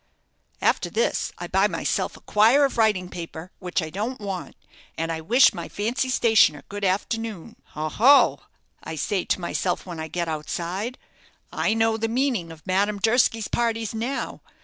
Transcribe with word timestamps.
After 0.63 0.89
this 0.89 1.31
I 1.37 1.45
buy 1.45 1.67
myself 1.67 2.17
a 2.17 2.21
quire 2.21 2.65
of 2.65 2.79
writing 2.79 3.07
paper, 3.07 3.51
which 3.59 3.83
I 3.83 3.91
don't 3.91 4.19
want, 4.19 4.55
and 4.97 5.11
I 5.11 5.21
wish 5.21 5.53
my 5.53 5.69
fancy 5.69 6.09
stationer 6.09 6.63
good 6.69 6.83
afternoon. 6.83 7.55
'Oh, 7.75 7.95
oh,' 7.99 8.39
I 8.83 8.95
say 8.95 9.25
to 9.25 9.39
myself 9.39 9.85
when 9.85 9.99
I 9.99 10.07
get 10.07 10.27
outside, 10.27 10.97
'I 11.53 11.75
know 11.75 11.97
the 11.97 12.07
meaning 12.07 12.51
of 12.51 12.65
Madame 12.65 12.97
Durski's 12.97 13.47
parties 13.47 13.93
now. 13.93 14.41